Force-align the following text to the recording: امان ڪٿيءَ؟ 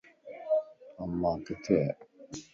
امان 1.01 1.37
ڪٿيءَ؟ 1.45 1.89